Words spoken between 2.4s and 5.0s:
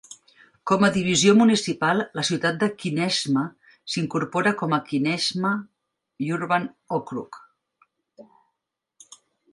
de Kineshma s'incorpora com a